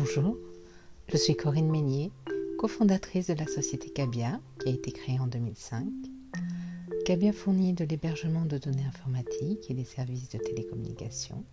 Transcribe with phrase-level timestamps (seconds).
[0.00, 0.38] Bonjour,
[1.08, 2.10] je suis Corinne Meignier,
[2.58, 5.86] cofondatrice de la société Cabia qui a été créée en 2005.
[7.04, 11.44] Cabia fournit de l'hébergement de données informatiques et des services de télécommunication,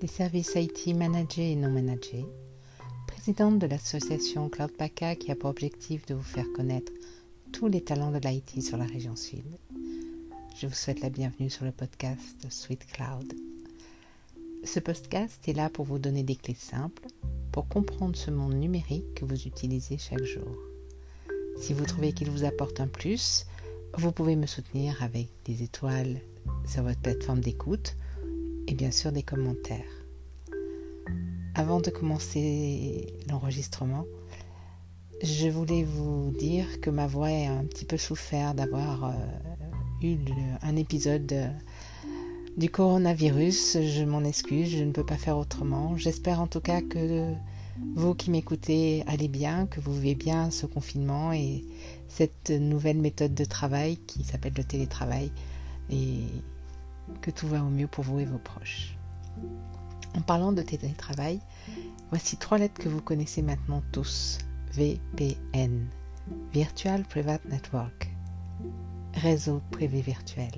[0.00, 2.24] des services IT managés et non managés,
[3.08, 6.92] présidente de l'association CloudPaka qui a pour objectif de vous faire connaître
[7.50, 9.44] tous les talents de l'IT sur la région sud.
[10.56, 13.34] Je vous souhaite la bienvenue sur le podcast Sweet Cloud.
[14.62, 17.08] Ce podcast est là pour vous donner des clés simples
[17.52, 20.56] pour comprendre ce monde numérique que vous utilisez chaque jour.
[21.58, 23.46] Si vous trouvez qu'il vous apporte un plus,
[23.98, 26.20] vous pouvez me soutenir avec des étoiles
[26.66, 27.94] sur votre plateforme d'écoute
[28.66, 29.84] et bien sûr des commentaires.
[31.54, 34.06] Avant de commencer l'enregistrement,
[35.22, 39.12] je voulais vous dire que ma voix a un petit peu souffert d'avoir euh,
[40.02, 40.16] eu
[40.62, 41.52] un épisode
[42.56, 43.78] du coronavirus.
[43.80, 45.96] Je m'en excuse, je ne peux pas faire autrement.
[45.96, 47.32] J'espère en tout cas que
[47.94, 51.64] vous qui m'écoutez allez bien, que vous vivez bien ce confinement et
[52.08, 55.32] cette nouvelle méthode de travail qui s'appelle le télétravail
[55.90, 56.20] et
[57.20, 58.96] que tout va au mieux pour vous et vos proches.
[60.14, 61.40] En parlant de télétravail,
[62.10, 64.38] voici trois lettres que vous connaissez maintenant tous.
[64.74, 65.86] VPN,
[66.52, 68.10] Virtual Private Network,
[69.14, 70.52] réseau privé virtuel.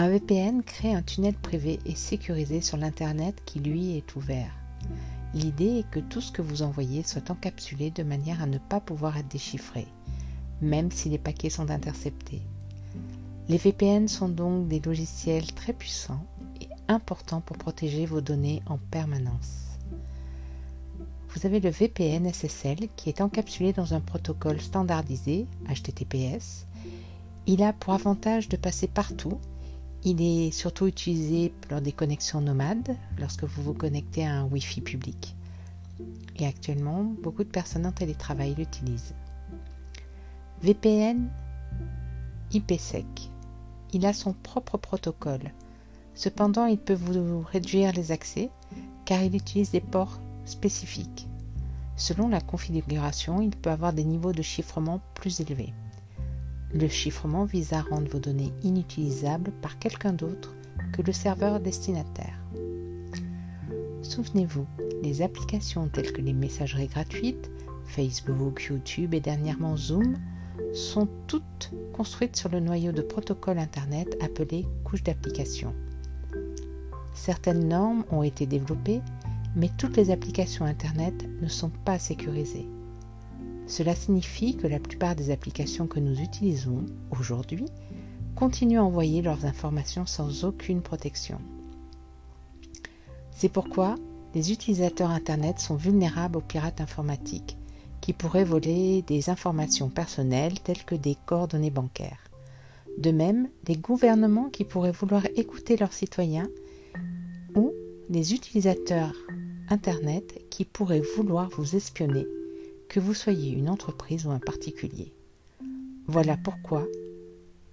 [0.00, 4.52] Un VPN crée un tunnel privé et sécurisé sur l'Internet qui lui est ouvert.
[5.34, 8.78] L'idée est que tout ce que vous envoyez soit encapsulé de manière à ne pas
[8.78, 9.88] pouvoir être déchiffré,
[10.62, 12.42] même si les paquets sont interceptés.
[13.48, 16.24] Les VPN sont donc des logiciels très puissants
[16.60, 19.64] et importants pour protéger vos données en permanence.
[21.30, 26.66] Vous avez le VPN SSL qui est encapsulé dans un protocole standardisé HTTPS.
[27.48, 29.40] Il a pour avantage de passer partout
[30.04, 34.80] il est surtout utilisé lors des connexions nomades, lorsque vous vous connectez à un Wi-Fi
[34.80, 35.34] public.
[36.36, 39.14] Et actuellement, beaucoup de personnes en télétravail l'utilisent.
[40.62, 41.28] VPN
[42.52, 43.30] IPsec.
[43.92, 45.52] Il a son propre protocole.
[46.14, 48.50] Cependant, il peut vous réduire les accès
[49.04, 51.28] car il utilise des ports spécifiques.
[51.96, 55.72] Selon la configuration, il peut avoir des niveaux de chiffrement plus élevés.
[56.74, 60.54] Le chiffrement vise à rendre vos données inutilisables par quelqu'un d'autre
[60.92, 62.38] que le serveur destinataire.
[64.02, 64.66] Souvenez-vous,
[65.02, 67.50] les applications telles que les messageries gratuites,
[67.86, 70.16] Facebook, YouTube et dernièrement Zoom
[70.74, 75.74] sont toutes construites sur le noyau de protocole Internet appelé couche d'application.
[77.14, 79.00] Certaines normes ont été développées,
[79.56, 82.68] mais toutes les applications Internet ne sont pas sécurisées.
[83.68, 87.66] Cela signifie que la plupart des applications que nous utilisons aujourd'hui
[88.34, 91.38] continuent à envoyer leurs informations sans aucune protection.
[93.30, 93.96] C'est pourquoi
[94.34, 97.58] les utilisateurs Internet sont vulnérables aux pirates informatiques
[98.00, 102.24] qui pourraient voler des informations personnelles telles que des coordonnées bancaires.
[102.96, 106.48] De même, les gouvernements qui pourraient vouloir écouter leurs citoyens
[107.54, 107.74] ou
[108.08, 109.14] les utilisateurs
[109.68, 112.26] Internet qui pourraient vouloir vous espionner
[112.88, 115.12] que vous soyez une entreprise ou un particulier.
[116.06, 116.86] Voilà pourquoi,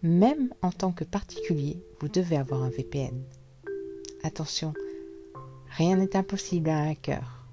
[0.04, 3.24] même en tant que particulier, vous devez avoir un VPN.
[4.24, 4.74] Attention,
[5.70, 7.46] rien n'est impossible à un hacker,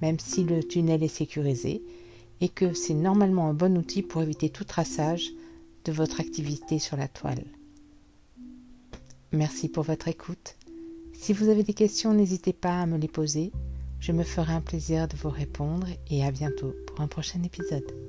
[0.00, 1.82] même si le tunnel est sécurisé
[2.40, 5.32] et que c'est normalement un bon outil pour éviter tout traçage
[5.84, 7.44] de votre activité sur la toile.
[9.32, 10.56] Merci pour votre écoute.
[11.14, 13.52] Si vous avez des questions, n'hésitez pas à me les poser.
[14.00, 18.07] Je me ferai un plaisir de vous répondre et à bientôt pour un prochain épisode.